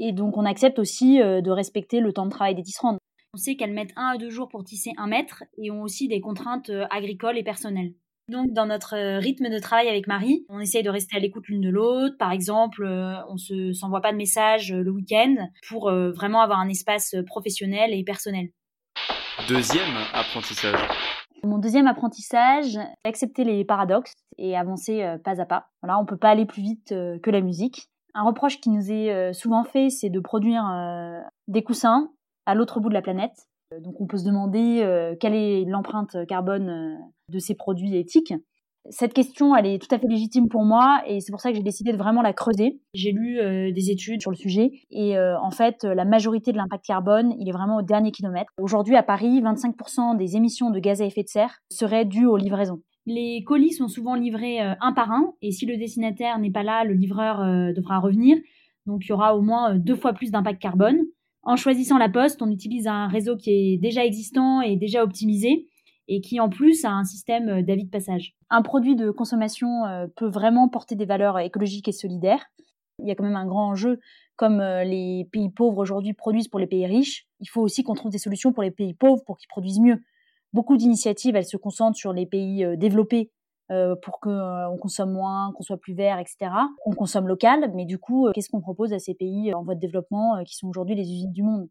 Et 0.00 0.12
donc, 0.12 0.36
on 0.36 0.44
accepte 0.44 0.78
aussi 0.78 1.22
euh, 1.22 1.40
de 1.40 1.50
respecter 1.50 2.00
le 2.00 2.12
temps 2.12 2.26
de 2.26 2.30
travail 2.30 2.56
des 2.56 2.62
tisserandes. 2.62 2.98
On 3.32 3.38
sait 3.38 3.54
qu'elles 3.54 3.72
mettent 3.72 3.92
un 3.94 4.14
à 4.14 4.18
deux 4.18 4.30
jours 4.30 4.48
pour 4.48 4.64
tisser 4.64 4.90
un 4.96 5.06
mètre 5.06 5.44
et 5.56 5.70
ont 5.70 5.82
aussi 5.82 6.08
des 6.08 6.20
contraintes 6.20 6.70
euh, 6.70 6.86
agricoles 6.90 7.38
et 7.38 7.44
personnelles. 7.44 7.94
Donc, 8.30 8.52
dans 8.52 8.66
notre 8.66 9.18
rythme 9.18 9.50
de 9.50 9.58
travail 9.58 9.88
avec 9.88 10.06
Marie, 10.06 10.46
on 10.48 10.60
essaye 10.60 10.82
de 10.82 10.90
rester 10.90 11.16
à 11.16 11.20
l'écoute 11.20 11.48
l'une 11.48 11.60
de 11.60 11.70
l'autre. 11.70 12.16
Par 12.18 12.32
exemple, 12.32 12.84
on 12.86 13.34
ne 13.34 13.72
s'envoie 13.72 14.00
pas 14.00 14.12
de 14.12 14.16
messages 14.16 14.72
le 14.72 14.90
week-end 14.90 15.34
pour 15.68 15.90
vraiment 15.90 16.40
avoir 16.40 16.60
un 16.60 16.68
espace 16.68 17.16
professionnel 17.26 17.92
et 17.92 18.04
personnel. 18.04 18.50
Deuxième 19.48 19.96
apprentissage. 20.12 20.78
Mon 21.42 21.58
deuxième 21.58 21.86
apprentissage, 21.86 22.78
accepter 23.04 23.44
les 23.44 23.64
paradoxes 23.64 24.14
et 24.36 24.56
avancer 24.56 25.02
euh, 25.02 25.16
pas 25.16 25.40
à 25.40 25.46
pas. 25.46 25.68
Voilà, 25.82 25.98
on 25.98 26.04
peut 26.04 26.18
pas 26.18 26.30
aller 26.30 26.44
plus 26.44 26.62
vite 26.62 26.92
euh, 26.92 27.18
que 27.18 27.30
la 27.30 27.40
musique. 27.40 27.88
Un 28.14 28.24
reproche 28.24 28.60
qui 28.60 28.68
nous 28.68 28.90
est 28.90 29.10
euh, 29.10 29.32
souvent 29.32 29.64
fait, 29.64 29.88
c'est 29.88 30.10
de 30.10 30.20
produire 30.20 30.64
des 31.48 31.62
coussins 31.62 32.10
à 32.44 32.54
l'autre 32.54 32.80
bout 32.80 32.88
de 32.88 32.94
la 32.94 33.02
planète. 33.02 33.48
Donc 33.82 34.00
on 34.00 34.06
peut 34.06 34.18
se 34.18 34.24
demander 34.24 35.14
quelle 35.20 35.34
est 35.34 35.64
l'empreinte 35.64 36.16
carbone 36.26 36.98
de 37.28 37.38
ces 37.38 37.54
produits 37.54 37.96
éthiques. 37.96 38.34
Cette 38.88 39.12
question, 39.12 39.54
elle 39.54 39.66
est 39.66 39.78
tout 39.78 39.94
à 39.94 39.98
fait 39.98 40.06
légitime 40.06 40.48
pour 40.48 40.64
moi 40.64 41.02
et 41.06 41.20
c'est 41.20 41.30
pour 41.30 41.40
ça 41.40 41.50
que 41.50 41.56
j'ai 41.56 41.62
décidé 41.62 41.92
de 41.92 41.98
vraiment 41.98 42.22
la 42.22 42.32
creuser. 42.32 42.80
J'ai 42.94 43.12
lu 43.12 43.38
euh, 43.38 43.72
des 43.72 43.90
études 43.90 44.22
sur 44.22 44.30
le 44.30 44.36
sujet 44.36 44.70
et 44.90 45.18
euh, 45.18 45.38
en 45.38 45.50
fait, 45.50 45.84
la 45.84 46.06
majorité 46.06 46.50
de 46.50 46.56
l'impact 46.56 46.86
carbone, 46.86 47.34
il 47.38 47.48
est 47.48 47.52
vraiment 47.52 47.76
au 47.76 47.82
dernier 47.82 48.10
kilomètre. 48.10 48.50
Aujourd'hui, 48.58 48.96
à 48.96 49.02
Paris, 49.02 49.42
25% 49.42 50.16
des 50.16 50.36
émissions 50.36 50.70
de 50.70 50.78
gaz 50.80 51.02
à 51.02 51.04
effet 51.04 51.22
de 51.22 51.28
serre 51.28 51.58
seraient 51.70 52.06
dues 52.06 52.26
aux 52.26 52.38
livraisons. 52.38 52.80
Les 53.04 53.44
colis 53.44 53.72
sont 53.72 53.88
souvent 53.88 54.14
livrés 54.14 54.62
euh, 54.62 54.74
un 54.80 54.92
par 54.94 55.10
un 55.10 55.34
et 55.42 55.52
si 55.52 55.66
le 55.66 55.76
destinataire 55.76 56.38
n'est 56.38 56.50
pas 56.50 56.62
là, 56.62 56.84
le 56.84 56.94
livreur 56.94 57.44
devra 57.74 57.98
revenir. 57.98 58.38
Donc 58.86 59.04
il 59.04 59.10
y 59.10 59.12
aura 59.12 59.36
au 59.36 59.42
moins 59.42 59.74
deux 59.74 59.94
fois 59.94 60.14
plus 60.14 60.30
d'impact 60.30 60.60
carbone. 60.60 61.00
En 61.42 61.56
choisissant 61.56 61.98
la 61.98 62.08
poste, 62.08 62.42
on 62.42 62.50
utilise 62.50 62.86
un 62.86 63.08
réseau 63.08 63.36
qui 63.36 63.50
est 63.50 63.78
déjà 63.78 64.04
existant 64.04 64.60
et 64.60 64.76
déjà 64.76 65.02
optimisé 65.02 65.66
et 66.10 66.20
qui 66.20 66.40
en 66.40 66.50
plus 66.50 66.84
a 66.84 66.90
un 66.90 67.04
système 67.04 67.48
euh, 67.48 67.62
d'avis 67.62 67.84
de 67.84 67.90
passage. 67.90 68.34
Un 68.50 68.62
produit 68.62 68.96
de 68.96 69.10
consommation 69.10 69.86
euh, 69.86 70.06
peut 70.16 70.28
vraiment 70.28 70.68
porter 70.68 70.96
des 70.96 71.06
valeurs 71.06 71.38
écologiques 71.38 71.88
et 71.88 71.92
solidaires. 71.92 72.44
Il 72.98 73.08
y 73.08 73.12
a 73.12 73.14
quand 73.14 73.22
même 73.22 73.36
un 73.36 73.46
grand 73.46 73.68
enjeu, 73.68 74.00
comme 74.36 74.60
euh, 74.60 74.84
les 74.84 75.28
pays 75.32 75.50
pauvres 75.50 75.78
aujourd'hui 75.78 76.12
produisent 76.12 76.48
pour 76.48 76.58
les 76.58 76.66
pays 76.66 76.84
riches. 76.84 77.26
Il 77.38 77.48
faut 77.48 77.62
aussi 77.62 77.84
qu'on 77.84 77.94
trouve 77.94 78.10
des 78.10 78.18
solutions 78.18 78.52
pour 78.52 78.64
les 78.64 78.72
pays 78.72 78.92
pauvres 78.92 79.22
pour 79.24 79.38
qu'ils 79.38 79.48
produisent 79.48 79.80
mieux. 79.80 80.02
Beaucoup 80.52 80.76
d'initiatives, 80.76 81.36
elles 81.36 81.46
se 81.46 81.56
concentrent 81.56 81.96
sur 81.96 82.12
les 82.12 82.26
pays 82.26 82.66
développés 82.76 83.30
pour 84.02 84.20
qu'on 84.20 84.76
consomme 84.80 85.12
moins, 85.12 85.52
qu'on 85.54 85.62
soit 85.62 85.76
plus 85.76 85.94
vert, 85.94 86.18
etc. 86.18 86.50
On 86.84 86.92
consomme 86.92 87.28
local, 87.28 87.70
mais 87.74 87.84
du 87.84 87.98
coup, 87.98 88.28
qu'est-ce 88.34 88.50
qu'on 88.50 88.60
propose 88.60 88.92
à 88.92 88.98
ces 88.98 89.14
pays 89.14 89.54
en 89.54 89.62
voie 89.62 89.74
de 89.74 89.80
développement 89.80 90.42
qui 90.44 90.56
sont 90.56 90.68
aujourd'hui 90.68 90.96
les 90.96 91.04
usines 91.04 91.32
du 91.32 91.42
monde? 91.42 91.68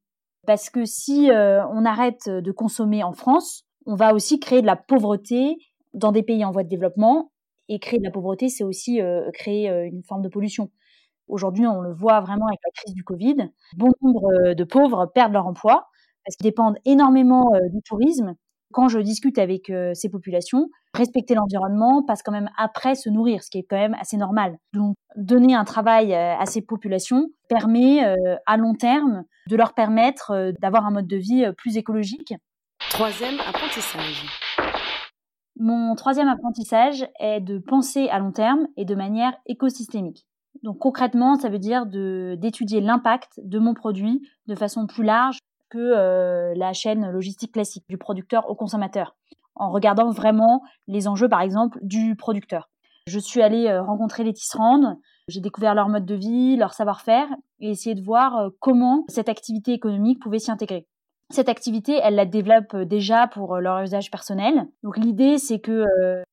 Parce 0.47 0.69
que 0.69 0.85
si 0.85 1.29
on 1.31 1.85
arrête 1.85 2.29
de 2.29 2.51
consommer 2.51 3.03
en 3.03 3.11
France, 3.11 3.65
on 3.85 3.95
va 3.95 4.13
aussi 4.13 4.39
créer 4.39 4.61
de 4.61 4.67
la 4.67 4.75
pauvreté 4.75 5.57
dans 5.93 6.11
des 6.11 6.23
pays 6.23 6.45
en 6.45 6.51
voie 6.51 6.63
de 6.63 6.69
développement. 6.69 7.31
Et 7.71 7.79
créer 7.79 7.99
de 7.99 8.03
la 8.03 8.11
pauvreté, 8.11 8.49
c'est 8.49 8.63
aussi 8.63 8.99
euh, 8.99 9.29
créer 9.31 9.69
euh, 9.69 9.85
une 9.85 10.03
forme 10.03 10.23
de 10.23 10.29
pollution. 10.29 10.71
Aujourd'hui, 11.27 11.67
on 11.67 11.81
le 11.81 11.93
voit 11.93 12.19
vraiment 12.19 12.47
avec 12.47 12.59
la 12.65 12.71
crise 12.71 12.95
du 12.95 13.03
Covid. 13.03 13.51
Bon 13.77 13.89
nombre 14.01 14.27
euh, 14.47 14.53
de 14.55 14.63
pauvres 14.63 15.05
perdent 15.05 15.33
leur 15.33 15.45
emploi 15.45 15.87
parce 16.25 16.35
qu'ils 16.35 16.45
dépendent 16.45 16.77
énormément 16.85 17.51
du 17.71 17.81
tourisme. 17.81 18.35
Quand 18.71 18.87
je 18.87 18.99
discute 18.99 19.37
avec 19.37 19.71
ces 19.93 20.09
populations, 20.09 20.69
respecter 20.93 21.35
l'environnement 21.35 22.03
passe 22.03 22.21
quand 22.21 22.31
même 22.31 22.49
après 22.57 22.95
se 22.95 23.09
nourrir, 23.09 23.43
ce 23.43 23.49
qui 23.49 23.57
est 23.57 23.65
quand 23.69 23.77
même 23.77 23.95
assez 23.99 24.17
normal. 24.17 24.57
Donc, 24.73 24.95
donner 25.15 25.55
un 25.55 25.63
travail 25.63 26.13
à 26.13 26.45
ces 26.45 26.61
populations 26.61 27.29
permet 27.47 28.03
à 28.45 28.57
long 28.57 28.75
terme 28.75 29.23
de 29.49 29.55
leur 29.55 29.73
permettre 29.73 30.53
d'avoir 30.61 30.85
un 30.85 30.91
mode 30.91 31.07
de 31.07 31.17
vie 31.17 31.51
plus 31.57 31.77
écologique 31.77 32.33
Troisième 32.91 33.39
apprentissage. 33.47 34.25
Mon 35.57 35.93
troisième 35.95 36.29
apprentissage 36.29 37.05
est 37.19 37.41
de 37.41 37.59
penser 37.59 38.07
à 38.09 38.19
long 38.19 38.31
terme 38.31 38.67
et 38.77 38.85
de 38.85 38.95
manière 38.95 39.33
écosystémique. 39.45 40.25
Donc 40.63 40.79
concrètement, 40.79 41.35
ça 41.35 41.49
veut 41.49 41.59
dire 41.59 41.85
d'étudier 41.85 42.81
l'impact 42.81 43.39
de 43.43 43.59
mon 43.59 43.73
produit 43.73 44.21
de 44.47 44.55
façon 44.55 44.87
plus 44.87 45.03
large 45.03 45.37
que 45.69 45.77
euh, 45.77 46.53
la 46.55 46.73
chaîne 46.73 47.09
logistique 47.11 47.53
classique, 47.53 47.85
du 47.89 47.97
producteur 47.97 48.49
au 48.49 48.55
consommateur, 48.55 49.15
en 49.55 49.71
regardant 49.71 50.09
vraiment 50.11 50.61
les 50.87 51.07
enjeux, 51.07 51.29
par 51.29 51.41
exemple, 51.41 51.79
du 51.81 52.15
producteur. 52.15 52.69
Je 53.07 53.19
suis 53.19 53.41
allée 53.41 53.67
euh, 53.67 53.81
rencontrer 53.81 54.23
les 54.23 54.33
tisserandes, 54.33 54.97
j'ai 55.27 55.41
découvert 55.41 55.75
leur 55.75 55.89
mode 55.89 56.05
de 56.05 56.15
vie, 56.15 56.57
leur 56.57 56.73
savoir-faire, 56.73 57.27
et 57.59 57.69
essayer 57.71 57.95
de 57.95 58.03
voir 58.03 58.37
euh, 58.37 58.49
comment 58.59 59.05
cette 59.07 59.29
activité 59.29 59.73
économique 59.73 60.21
pouvait 60.21 60.39
s'y 60.39 60.51
intégrer 60.51 60.87
cette 61.31 61.47
activité, 61.47 61.99
elle 62.01 62.15
la 62.15 62.25
développe 62.25 62.75
déjà 62.75 63.27
pour 63.27 63.57
leur 63.57 63.83
usage 63.83 64.09
personnel. 64.09 64.65
Donc 64.81 64.97
l'idée, 64.97 65.37
c'est 65.37 65.59
que 65.59 65.85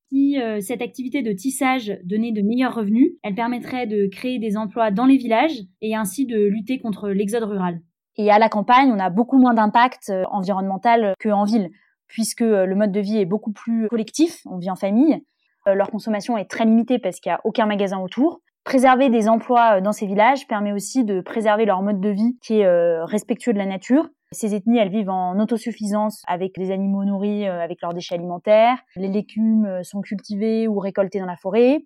si 0.08 0.38
cette 0.62 0.80
activité 0.80 1.20
de 1.20 1.32
tissage 1.32 1.98
donnait 2.02 2.32
de 2.32 2.40
meilleurs 2.40 2.74
revenus, 2.74 3.12
elle 3.22 3.34
permettrait 3.34 3.86
de 3.86 4.08
créer 4.10 4.38
des 4.38 4.56
emplois 4.56 4.90
dans 4.90 5.04
les 5.04 5.18
villages 5.18 5.60
et 5.82 5.94
ainsi 5.94 6.24
de 6.24 6.38
lutter 6.38 6.78
contre 6.78 7.10
l'exode 7.10 7.42
rural. 7.42 7.82
Et 8.16 8.30
à 8.30 8.38
la 8.38 8.48
campagne, 8.48 8.90
on 8.92 8.98
a 8.98 9.10
beaucoup 9.10 9.38
moins 9.38 9.54
d'impact 9.54 10.12
environnemental 10.30 11.14
qu'en 11.22 11.44
ville, 11.44 11.70
puisque 12.08 12.40
le 12.40 12.74
mode 12.74 12.92
de 12.92 13.00
vie 13.00 13.18
est 13.18 13.26
beaucoup 13.26 13.52
plus 13.52 13.88
collectif, 13.88 14.40
on 14.46 14.58
vit 14.58 14.70
en 14.70 14.76
famille. 14.76 15.22
Leur 15.66 15.90
consommation 15.90 16.38
est 16.38 16.48
très 16.48 16.64
limitée 16.64 16.98
parce 16.98 17.20
qu'il 17.20 17.30
n'y 17.30 17.34
a 17.34 17.40
aucun 17.44 17.66
magasin 17.66 17.98
autour. 17.98 18.40
Préserver 18.64 19.10
des 19.10 19.28
emplois 19.28 19.80
dans 19.80 19.92
ces 19.92 20.06
villages 20.06 20.46
permet 20.46 20.72
aussi 20.72 21.04
de 21.04 21.20
préserver 21.20 21.66
leur 21.66 21.82
mode 21.82 22.00
de 22.00 22.08
vie 22.08 22.38
qui 22.40 22.60
est 22.60 23.02
respectueux 23.02 23.52
de 23.52 23.58
la 23.58 23.66
nature 23.66 24.08
ces 24.32 24.54
ethnies, 24.54 24.78
elles 24.78 24.90
vivent 24.90 25.10
en 25.10 25.38
autosuffisance 25.38 26.22
avec 26.26 26.54
des 26.56 26.70
animaux 26.70 27.04
nourris, 27.04 27.46
euh, 27.46 27.60
avec 27.60 27.80
leurs 27.82 27.94
déchets 27.94 28.14
alimentaires. 28.14 28.78
Les 28.96 29.08
légumes 29.08 29.66
euh, 29.66 29.82
sont 29.82 30.00
cultivés 30.00 30.66
ou 30.68 30.78
récoltés 30.78 31.20
dans 31.20 31.26
la 31.26 31.36
forêt. 31.36 31.78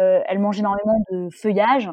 Euh, 0.00 0.20
elles 0.26 0.38
mangent 0.38 0.60
énormément 0.60 1.04
de 1.10 1.28
feuillage. 1.30 1.90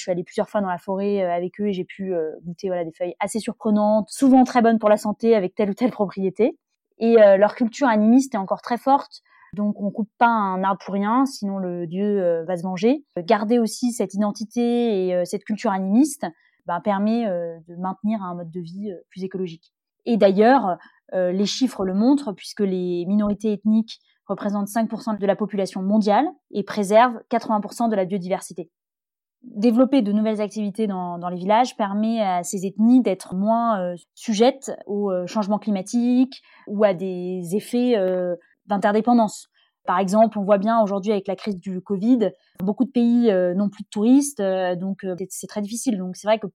Je 0.00 0.04
suis 0.04 0.10
allée 0.10 0.24
plusieurs 0.24 0.48
fois 0.48 0.60
dans 0.60 0.68
la 0.68 0.78
forêt 0.78 1.22
avec 1.22 1.60
eux 1.60 1.68
et 1.68 1.72
j'ai 1.72 1.84
pu 1.84 2.14
goûter 2.42 2.68
voilà, 2.68 2.84
des 2.84 2.92
feuilles 2.92 3.14
assez 3.20 3.38
surprenantes, 3.38 4.08
souvent 4.08 4.44
très 4.44 4.62
bonnes 4.62 4.78
pour 4.78 4.88
la 4.88 4.96
santé 4.96 5.34
avec 5.34 5.54
telle 5.54 5.70
ou 5.70 5.74
telle 5.74 5.90
propriété. 5.90 6.58
Et 6.98 7.16
leur 7.16 7.54
culture 7.54 7.86
animiste 7.86 8.34
est 8.34 8.38
encore 8.38 8.62
très 8.62 8.78
forte. 8.78 9.20
Donc 9.54 9.80
on 9.80 9.90
coupe 9.90 10.10
pas 10.18 10.26
un 10.26 10.62
arbre 10.62 10.80
pour 10.82 10.94
rien, 10.94 11.26
sinon 11.26 11.58
le 11.58 11.86
dieu 11.86 12.42
va 12.44 12.56
se 12.56 12.62
venger. 12.62 13.04
Garder 13.18 13.58
aussi 13.58 13.92
cette 13.92 14.14
identité 14.14 15.08
et 15.08 15.24
cette 15.26 15.44
culture 15.44 15.70
animiste, 15.70 16.26
ben, 16.70 16.80
permet 16.80 17.26
euh, 17.26 17.58
de 17.68 17.74
maintenir 17.74 18.22
un 18.22 18.34
mode 18.36 18.50
de 18.50 18.60
vie 18.60 18.92
euh, 18.92 18.96
plus 19.10 19.24
écologique. 19.24 19.72
Et 20.06 20.16
d'ailleurs, 20.16 20.76
euh, 21.14 21.32
les 21.32 21.46
chiffres 21.46 21.84
le 21.84 21.94
montrent, 21.94 22.32
puisque 22.32 22.60
les 22.60 23.04
minorités 23.06 23.52
ethniques 23.52 23.98
représentent 24.26 24.68
5% 24.68 25.18
de 25.18 25.26
la 25.26 25.34
population 25.34 25.82
mondiale 25.82 26.26
et 26.52 26.62
préservent 26.62 27.20
80% 27.30 27.90
de 27.90 27.96
la 27.96 28.04
biodiversité. 28.04 28.70
Développer 29.42 30.02
de 30.02 30.12
nouvelles 30.12 30.40
activités 30.40 30.86
dans, 30.86 31.16
les 31.28 31.36
villages 31.36 31.76
permet 31.76 32.20
à 32.20 32.42
ces 32.42 32.66
ethnies 32.66 33.00
d'être 33.00 33.34
moins 33.34 33.94
sujettes 34.14 34.70
au 34.86 35.10
changement 35.26 35.58
climatique 35.58 36.42
ou 36.66 36.84
à 36.84 36.92
des 36.92 37.56
effets 37.56 37.94
d'interdépendance. 38.66 39.50
Par 39.86 39.98
exemple, 39.98 40.38
on 40.38 40.44
voit 40.44 40.58
bien 40.58 40.80
aujourd'hui 40.80 41.12
avec 41.12 41.26
la 41.26 41.36
crise 41.36 41.58
du 41.58 41.80
Covid, 41.80 42.30
beaucoup 42.62 42.84
de 42.84 42.90
pays 42.90 43.30
euh, 43.30 43.54
n'ont 43.54 43.70
plus 43.70 43.82
de 43.82 43.88
touristes, 43.88 44.40
euh, 44.40 44.76
donc 44.76 45.04
euh, 45.04 45.16
c'est 45.30 45.46
très 45.46 45.62
difficile. 45.62 45.98
Donc 45.98 46.16
c'est 46.16 46.28
vrai 46.28 46.38
que 46.38 46.46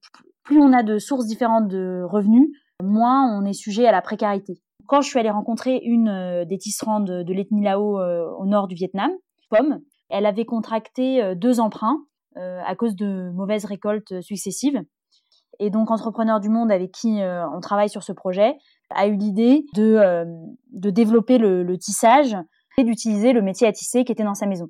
plus 0.42 0.58
on 0.58 0.72
a 0.72 0.82
de 0.82 0.98
sources 0.98 1.26
différentes 1.26 1.68
de 1.68 2.02
revenus, 2.08 2.48
moins 2.82 3.28
on 3.36 3.44
est 3.44 3.52
sujet 3.52 3.86
à 3.86 3.92
la 3.92 4.00
précarité. 4.00 4.54
Quand 4.86 5.00
je 5.00 5.08
suis 5.08 5.18
allée 5.18 5.30
rencontrer 5.30 5.80
une 5.82 6.44
des 6.48 6.58
tisserandes 6.58 7.10
de, 7.10 7.32
l'ethnie 7.32 7.64
Lao 7.64 7.98
au 7.98 8.46
nord 8.46 8.68
du 8.68 8.76
Vietnam, 8.76 9.10
Pomme, 9.50 9.80
elle 10.08 10.26
avait 10.26 10.44
contracté 10.44 11.34
deux 11.34 11.58
emprunts 11.58 12.04
à 12.36 12.74
cause 12.76 12.96
de 12.96 13.30
mauvaises 13.32 13.64
récoltes 13.64 14.20
successives. 14.20 14.80
Et 15.58 15.70
donc, 15.70 15.90
Entrepreneur 15.90 16.38
du 16.38 16.48
Monde, 16.50 16.70
avec 16.70 16.92
qui 16.92 17.20
on 17.22 17.60
travaille 17.60 17.88
sur 17.88 18.02
ce 18.02 18.12
projet, 18.12 18.56
a 18.90 19.06
eu 19.06 19.16
l'idée 19.16 19.64
de, 19.74 20.24
de 20.72 20.90
développer 20.90 21.38
le, 21.38 21.78
tissage 21.78 22.36
d'utiliser 22.84 23.32
le 23.32 23.42
métier 23.42 23.66
à 23.66 23.72
tisser 23.72 24.04
qui 24.04 24.12
était 24.12 24.24
dans 24.24 24.34
sa 24.34 24.46
maison. 24.46 24.68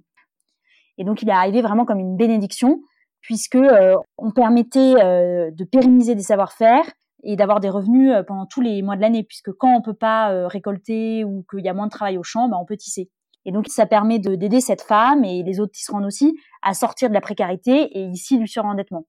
Et 0.98 1.04
donc 1.04 1.22
il 1.22 1.28
est 1.28 1.32
arrivé 1.32 1.62
vraiment 1.62 1.84
comme 1.84 1.98
une 1.98 2.16
bénédiction 2.16 2.80
puisque 3.20 3.56
euh, 3.56 3.96
on 4.18 4.30
permettait 4.30 4.94
euh, 5.02 5.50
de 5.50 5.64
pérenniser 5.64 6.14
des 6.14 6.22
savoir-faire 6.22 6.84
et 7.24 7.34
d'avoir 7.34 7.60
des 7.60 7.68
revenus 7.68 8.12
euh, 8.12 8.22
pendant 8.22 8.46
tous 8.46 8.60
les 8.60 8.82
mois 8.82 8.96
de 8.96 9.00
l'année 9.00 9.24
puisque 9.24 9.52
quand 9.52 9.74
on 9.74 9.82
peut 9.82 9.94
pas 9.94 10.46
récolter 10.48 11.24
ou 11.24 11.44
qu'il 11.50 11.64
y 11.64 11.68
a 11.68 11.74
moins 11.74 11.86
de 11.86 11.90
travail 11.90 12.18
au 12.18 12.22
champ, 12.22 12.48
bah, 12.48 12.56
on 12.60 12.64
peut 12.64 12.76
tisser. 12.76 13.10
Et 13.46 13.52
donc 13.52 13.68
ça 13.68 13.86
permet 13.86 14.18
d'aider 14.18 14.60
cette 14.60 14.82
femme 14.82 15.24
et 15.24 15.42
les 15.42 15.60
autres 15.60 15.72
tisserands 15.72 16.04
aussi 16.04 16.36
à 16.62 16.74
sortir 16.74 17.08
de 17.08 17.14
la 17.14 17.22
précarité 17.22 17.98
et 17.98 18.04
ici 18.08 18.38
du 18.38 18.46
surendettement. 18.46 19.06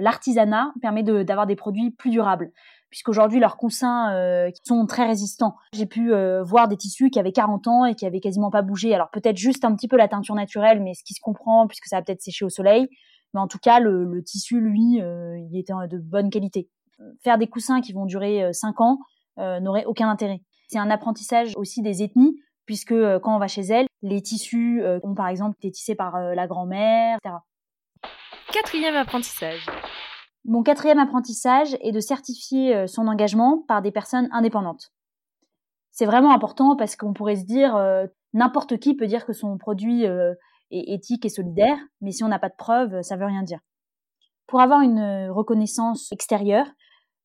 L'artisanat 0.00 0.72
permet 0.80 1.02
d'avoir 1.02 1.46
des 1.46 1.56
produits 1.56 1.90
plus 1.90 2.08
durables 2.08 2.50
puisqu'aujourd'hui 2.90 3.40
leurs 3.40 3.56
coussins 3.56 4.14
euh, 4.14 4.50
sont 4.64 4.86
très 4.86 5.06
résistants. 5.06 5.56
J'ai 5.72 5.86
pu 5.86 6.12
euh, 6.12 6.42
voir 6.42 6.68
des 6.68 6.76
tissus 6.76 7.10
qui 7.10 7.18
avaient 7.18 7.32
40 7.32 7.66
ans 7.66 7.84
et 7.84 7.94
qui 7.94 8.06
avaient 8.06 8.20
quasiment 8.20 8.50
pas 8.50 8.62
bougé. 8.62 8.94
Alors 8.94 9.10
peut-être 9.10 9.36
juste 9.36 9.64
un 9.64 9.74
petit 9.74 9.88
peu 9.88 9.96
la 9.96 10.08
teinture 10.08 10.34
naturelle, 10.34 10.82
mais 10.82 10.94
ce 10.94 11.02
qui 11.04 11.14
se 11.14 11.20
comprend 11.20 11.66
puisque 11.66 11.86
ça 11.86 11.96
va 11.96 12.02
peut-être 12.02 12.22
sécher 12.22 12.44
au 12.44 12.48
soleil. 12.48 12.88
Mais 13.34 13.40
en 13.40 13.48
tout 13.48 13.58
cas, 13.58 13.80
le, 13.80 14.22
tissu, 14.24 14.60
lui, 14.60 15.02
euh, 15.02 15.36
il 15.50 15.58
était 15.58 15.74
de 15.90 15.98
bonne 15.98 16.30
qualité. 16.30 16.70
Faire 17.22 17.36
des 17.36 17.48
coussins 17.48 17.82
qui 17.82 17.92
vont 17.92 18.06
durer 18.06 18.50
5 18.54 18.80
ans 18.80 18.98
n'aurait 19.36 19.84
aucun 19.84 20.08
intérêt. 20.08 20.40
C'est 20.68 20.78
un 20.78 20.88
apprentissage 20.88 21.52
aussi 21.56 21.82
des 21.82 22.02
ethnies, 22.02 22.34
puisque 22.66 22.94
quand 23.20 23.34
on 23.34 23.38
va 23.38 23.48
chez 23.48 23.62
elles, 23.62 23.86
les 24.02 24.20
tissus 24.20 24.82
ont 25.02 25.14
par 25.14 25.28
exemple 25.28 25.56
été 25.58 25.70
tissés 25.70 25.94
par 25.94 26.18
la 26.18 26.46
grand-mère, 26.46 27.18
etc. 27.18 27.36
Quatrième 28.52 28.96
apprentissage. 28.96 29.66
Mon 30.48 30.62
quatrième 30.62 31.00
apprentissage 31.00 31.76
est 31.80 31.90
de 31.90 31.98
certifier 31.98 32.74
euh, 32.74 32.86
son 32.86 33.08
engagement 33.08 33.64
par 33.66 33.82
des 33.82 33.90
personnes 33.90 34.28
indépendantes. 34.30 34.92
C'est 35.90 36.06
vraiment 36.06 36.32
important 36.32 36.76
parce 36.76 36.94
qu'on 36.94 37.12
pourrait 37.12 37.34
se 37.34 37.44
dire 37.44 37.74
euh, 37.74 38.06
n'importe 38.32 38.78
qui 38.78 38.94
peut 38.94 39.08
dire 39.08 39.26
que 39.26 39.32
son 39.32 39.58
produit 39.58 40.06
euh, 40.06 40.34
est 40.70 40.94
éthique 40.94 41.24
et 41.24 41.30
solidaire, 41.30 41.78
mais 42.00 42.12
si 42.12 42.22
on 42.22 42.28
n'a 42.28 42.38
pas 42.38 42.48
de 42.48 42.54
preuves, 42.56 43.02
ça 43.02 43.16
veut 43.16 43.26
rien 43.26 43.42
dire. 43.42 43.58
Pour 44.46 44.60
avoir 44.60 44.82
une 44.82 45.28
reconnaissance 45.30 46.12
extérieure, 46.12 46.66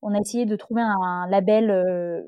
on 0.01 0.15
a 0.15 0.19
essayé 0.19 0.47
de 0.47 0.55
trouver 0.55 0.81
un, 0.81 1.27
label 1.29 2.27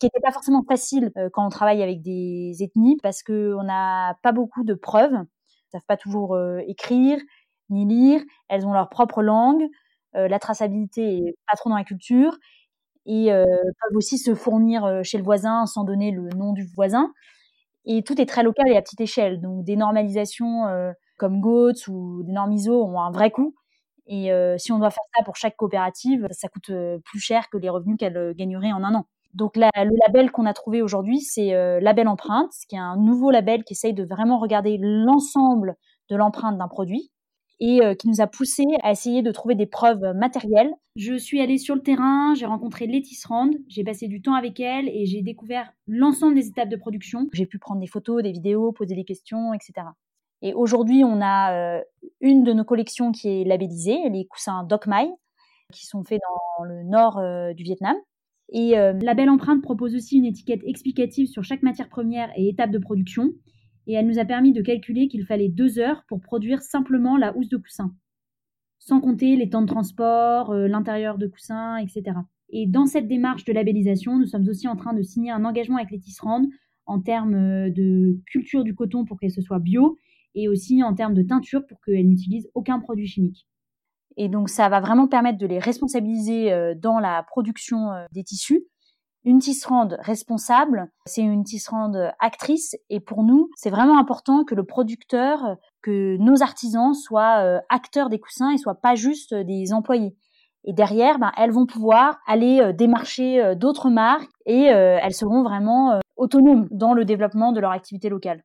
qui 0.00 0.06
n'était 0.06 0.20
pas 0.20 0.32
forcément 0.32 0.64
facile 0.68 1.12
quand 1.32 1.46
on 1.46 1.50
travaille 1.50 1.82
avec 1.82 2.02
des 2.02 2.56
ethnies 2.60 2.96
parce 3.02 3.22
qu'on 3.22 3.62
n'a 3.62 4.16
pas 4.22 4.32
beaucoup 4.32 4.64
de 4.64 4.74
preuves. 4.74 5.12
Elles 5.12 5.78
savent 5.78 5.86
pas 5.86 5.96
toujours 5.96 6.36
écrire 6.66 7.18
ni 7.70 7.86
lire. 7.86 8.20
Elles 8.48 8.66
ont 8.66 8.72
leur 8.72 8.88
propre 8.88 9.22
langue. 9.22 9.68
Euh, 10.16 10.28
la 10.28 10.38
traçabilité 10.38 11.18
est 11.18 11.36
pas 11.48 11.56
trop 11.56 11.70
dans 11.70 11.76
la 11.76 11.84
culture 11.84 12.36
et 13.06 13.32
euh, 13.32 13.44
peuvent 13.44 13.96
aussi 13.96 14.18
se 14.18 14.34
fournir 14.34 14.84
euh, 14.84 15.02
chez 15.02 15.18
le 15.18 15.24
voisin 15.24 15.66
sans 15.66 15.84
donner 15.84 16.10
le 16.10 16.28
nom 16.30 16.52
du 16.52 16.64
voisin. 16.74 17.12
Et 17.84 18.02
tout 18.02 18.20
est 18.20 18.26
très 18.26 18.42
local 18.42 18.68
et 18.68 18.76
à 18.76 18.82
petite 18.82 19.00
échelle. 19.00 19.40
Donc 19.40 19.64
des 19.64 19.76
normalisations 19.76 20.64
comme 21.16 21.40
GOATS 21.40 21.88
ou 21.88 22.22
des 22.24 22.32
normes 22.32 22.52
ISO 22.52 22.84
ont 22.84 23.00
un 23.00 23.10
vrai 23.10 23.30
coût. 23.30 23.54
Et 24.06 24.30
si 24.58 24.70
on 24.70 24.78
doit 24.78 24.90
faire 24.90 25.02
ça 25.16 25.24
pour 25.24 25.36
chaque 25.36 25.56
coopérative, 25.56 26.26
ça 26.30 26.48
coûte 26.48 26.70
plus 27.04 27.20
cher 27.20 27.48
que 27.48 27.56
les 27.56 27.70
revenus 27.70 27.96
qu'elle 27.98 28.34
gagnerait 28.34 28.72
en 28.72 28.84
un 28.84 28.94
an. 28.94 29.06
Donc 29.34 29.56
le 29.56 29.98
label 30.06 30.30
qu'on 30.30 30.46
a 30.46 30.52
trouvé 30.52 30.82
aujourd'hui, 30.82 31.20
c'est 31.20 31.52
Label 31.80 32.08
Empreinte, 32.08 32.52
qui 32.68 32.74
est 32.74 32.80
un 32.80 32.96
nouveau 32.96 33.30
label 33.30 33.64
qui 33.64 33.74
essaye 33.74 33.94
de 33.94 34.04
vraiment 34.04 34.38
regarder 34.38 34.76
l'ensemble 34.80 35.76
de 36.08 36.16
l'empreinte 36.16 36.58
d'un 36.58 36.68
produit 36.68 37.10
et 37.60 37.82
euh, 37.82 37.94
qui 37.94 38.08
nous 38.08 38.20
a 38.20 38.26
poussé 38.26 38.64
à 38.82 38.90
essayer 38.90 39.22
de 39.22 39.30
trouver 39.30 39.54
des 39.54 39.66
preuves 39.66 40.14
matérielles. 40.16 40.72
Je 40.96 41.14
suis 41.14 41.40
allée 41.40 41.58
sur 41.58 41.74
le 41.74 41.82
terrain, 41.82 42.34
j'ai 42.34 42.46
rencontré 42.46 42.86
les 42.86 43.02
tisserandes, 43.02 43.54
j'ai 43.68 43.84
passé 43.84 44.08
du 44.08 44.22
temps 44.22 44.34
avec 44.34 44.58
elles 44.60 44.88
et 44.88 45.04
j'ai 45.06 45.22
découvert 45.22 45.70
l'ensemble 45.86 46.34
des 46.34 46.48
étapes 46.48 46.70
de 46.70 46.76
production. 46.76 47.28
J'ai 47.32 47.46
pu 47.46 47.58
prendre 47.58 47.80
des 47.80 47.86
photos, 47.86 48.22
des 48.22 48.32
vidéos, 48.32 48.72
poser 48.72 48.94
des 48.94 49.04
questions, 49.04 49.52
etc. 49.52 49.86
Et 50.42 50.54
aujourd'hui, 50.54 51.04
on 51.04 51.20
a 51.20 51.52
euh, 51.52 51.82
une 52.20 52.44
de 52.44 52.54
nos 52.54 52.64
collections 52.64 53.12
qui 53.12 53.28
est 53.28 53.44
labellisée, 53.44 54.08
les 54.08 54.26
coussins 54.26 54.64
Doc 54.64 54.86
Mai, 54.86 55.10
qui 55.70 55.84
sont 55.86 56.02
faits 56.02 56.20
dans 56.58 56.64
le 56.64 56.82
nord 56.84 57.18
euh, 57.18 57.52
du 57.52 57.62
Vietnam. 57.62 57.94
Et 58.52 58.72
la 58.72 59.14
belle 59.14 59.30
empreinte 59.30 59.62
propose 59.62 59.94
aussi 59.94 60.16
une 60.16 60.24
étiquette 60.24 60.62
explicative 60.64 61.28
sur 61.28 61.44
chaque 61.44 61.62
matière 61.62 61.88
première 61.88 62.30
et 62.36 62.48
étape 62.48 62.72
de 62.72 62.78
production 62.78 63.32
et 63.90 63.94
elle 63.94 64.06
nous 64.06 64.20
a 64.20 64.24
permis 64.24 64.52
de 64.52 64.62
calculer 64.62 65.08
qu'il 65.08 65.24
fallait 65.24 65.48
deux 65.48 65.80
heures 65.80 66.04
pour 66.06 66.20
produire 66.20 66.62
simplement 66.62 67.16
la 67.16 67.36
housse 67.36 67.48
de 67.48 67.56
coussin, 67.56 67.92
sans 68.78 69.00
compter 69.00 69.34
les 69.34 69.50
temps 69.50 69.62
de 69.62 69.66
transport, 69.66 70.52
euh, 70.52 70.68
l'intérieur 70.68 71.18
de 71.18 71.26
coussin, 71.26 71.76
etc. 71.78 72.16
Et 72.50 72.68
dans 72.68 72.86
cette 72.86 73.08
démarche 73.08 73.44
de 73.44 73.52
labellisation, 73.52 74.16
nous 74.16 74.26
sommes 74.26 74.48
aussi 74.48 74.68
en 74.68 74.76
train 74.76 74.92
de 74.92 75.02
signer 75.02 75.32
un 75.32 75.44
engagement 75.44 75.76
avec 75.76 75.90
les 75.90 75.98
tisserandes 75.98 76.46
en 76.86 77.00
termes 77.00 77.34
euh, 77.34 77.70
de 77.70 78.20
culture 78.26 78.62
du 78.62 78.76
coton 78.76 79.04
pour 79.04 79.18
que 79.18 79.28
ce 79.28 79.40
soit 79.40 79.58
bio 79.58 79.96
et 80.36 80.48
aussi 80.48 80.84
en 80.84 80.94
termes 80.94 81.14
de 81.14 81.22
teinture 81.22 81.66
pour 81.66 81.80
qu'elles 81.80 82.06
n'utilisent 82.06 82.48
aucun 82.54 82.78
produit 82.78 83.08
chimique. 83.08 83.48
Et 84.16 84.28
donc 84.28 84.48
ça 84.48 84.68
va 84.68 84.80
vraiment 84.80 85.08
permettre 85.08 85.38
de 85.38 85.46
les 85.46 85.58
responsabiliser 85.58 86.52
euh, 86.52 86.74
dans 86.76 86.98
la 86.98 87.22
production 87.22 87.90
des 88.12 88.24
tissus 88.24 88.66
une 89.24 89.38
tisserande 89.38 89.98
responsable, 90.00 90.88
c'est 91.04 91.20
une 91.20 91.44
tisserande 91.44 92.12
actrice 92.20 92.74
et 92.88 93.00
pour 93.00 93.22
nous, 93.22 93.50
c'est 93.54 93.70
vraiment 93.70 93.98
important 93.98 94.44
que 94.44 94.54
le 94.54 94.64
producteur, 94.64 95.56
que 95.82 96.16
nos 96.18 96.42
artisans 96.42 96.94
soient 96.94 97.44
euh, 97.44 97.58
acteurs 97.68 98.08
des 98.08 98.18
coussins 98.18 98.50
et 98.50 98.58
soient 98.58 98.80
pas 98.80 98.94
juste 98.94 99.34
des 99.34 99.72
employés. 99.72 100.16
Et 100.64 100.72
derrière, 100.72 101.18
ben, 101.18 101.32
elles 101.36 101.52
vont 101.52 101.66
pouvoir 101.66 102.18
aller 102.26 102.60
euh, 102.60 102.72
démarcher 102.72 103.42
euh, 103.42 103.54
d'autres 103.54 103.90
marques 103.90 104.30
et 104.46 104.64
elles 104.64 105.14
seront 105.14 105.42
vraiment 105.42 106.00
autonomes 106.16 106.66
dans 106.70 106.92
le 106.92 107.04
développement 107.04 107.52
de 107.52 107.60
leur 107.60 107.70
activité 107.70 108.08
locale. 108.08 108.42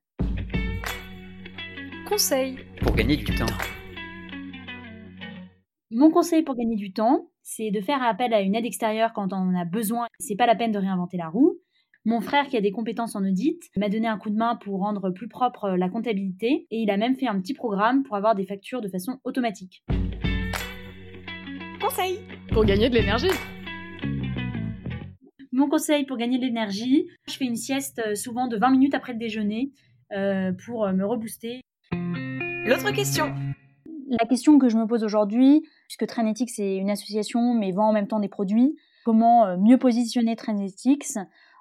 Conseil 2.07 2.59
pour 2.81 2.93
gagner 2.93 3.15
du 3.15 3.25
temps. 3.35 3.45
Mon 5.97 6.11
conseil 6.11 6.43
pour 6.43 6.57
gagner 6.57 6.75
du 6.75 6.91
temps, 6.91 7.29
c'est 7.41 7.71
de 7.71 7.79
faire 7.79 8.03
appel 8.03 8.33
à 8.33 8.41
une 8.41 8.53
aide 8.53 8.65
extérieure 8.65 9.13
quand 9.13 9.31
on 9.31 9.37
en 9.37 9.55
a 9.55 9.63
besoin. 9.63 10.07
C'est 10.19 10.35
pas 10.35 10.45
la 10.45 10.53
peine 10.53 10.73
de 10.73 10.77
réinventer 10.77 11.15
la 11.15 11.29
roue. 11.29 11.57
Mon 12.03 12.19
frère, 12.19 12.47
qui 12.47 12.57
a 12.57 12.61
des 12.61 12.73
compétences 12.73 13.15
en 13.15 13.23
audit, 13.23 13.61
m'a 13.77 13.87
donné 13.87 14.05
un 14.05 14.17
coup 14.17 14.29
de 14.29 14.35
main 14.35 14.57
pour 14.57 14.81
rendre 14.81 15.09
plus 15.11 15.29
propre 15.29 15.69
la 15.69 15.87
comptabilité 15.87 16.67
et 16.69 16.79
il 16.81 16.91
a 16.91 16.97
même 16.97 17.15
fait 17.15 17.27
un 17.27 17.39
petit 17.39 17.53
programme 17.53 18.03
pour 18.03 18.17
avoir 18.17 18.35
des 18.35 18.45
factures 18.45 18.81
de 18.81 18.89
façon 18.89 19.21
automatique. 19.23 19.85
conseil 21.79 22.19
pour 22.51 22.65
gagner 22.65 22.89
de 22.89 22.95
l'énergie. 22.95 23.31
Mon 25.53 25.69
conseil 25.69 26.05
pour 26.05 26.17
gagner 26.17 26.39
de 26.39 26.43
l'énergie, 26.43 27.07
je 27.25 27.37
fais 27.37 27.45
une 27.45 27.55
sieste 27.55 28.01
euh, 28.05 28.15
souvent 28.15 28.47
de 28.47 28.57
20 28.57 28.71
minutes 28.71 28.95
après 28.95 29.13
le 29.13 29.19
déjeuner 29.19 29.71
euh, 30.11 30.51
pour 30.65 30.83
euh, 30.83 30.91
me 30.91 31.05
rebooster. 31.05 31.61
L'autre 31.93 32.91
question. 32.91 33.33
La 34.07 34.25
question 34.25 34.59
que 34.59 34.69
je 34.69 34.77
me 34.77 34.85
pose 34.85 35.03
aujourd'hui, 35.03 35.67
puisque 35.87 36.05
Trainetics 36.05 36.51
c'est 36.51 36.75
une 36.77 36.89
association 36.89 37.53
mais 37.53 37.71
vend 37.71 37.89
en 37.89 37.93
même 37.93 38.07
temps 38.07 38.19
des 38.19 38.29
produits, 38.29 38.77
comment 39.03 39.57
mieux 39.57 39.77
positionner 39.77 40.35
Trainetics 40.35 41.17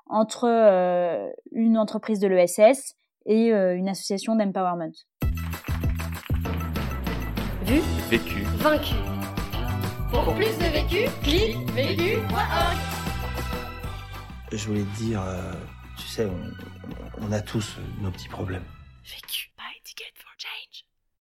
entre 0.07 1.33
une 1.53 1.79
entreprise 1.79 2.21
de 2.21 2.29
l'ESS 2.29 2.97
et 3.27 3.51
une 3.51 3.89
association 3.89 4.37
d'empowerment? 4.37 4.93
Vu 7.65 7.81
Vécu. 8.11 8.43
Vaincu. 8.59 8.95
Pour 10.11 10.35
plus 10.35 10.59
de 10.59 10.71
vécu, 10.71 11.11
clique 11.23 11.57
vécu.org. 11.71 12.77
Je 14.53 14.67
voulais 14.69 14.83
te 14.83 14.97
dire, 14.99 15.23
euh, 15.23 15.53
tu 15.97 16.07
sais, 16.07 16.27
on, 16.27 17.27
on 17.27 17.33
a 17.33 17.41
tous 17.41 17.79
nos 18.03 18.11
petits 18.11 18.29
problèmes. 18.29 18.63
Vécu. 19.03 19.54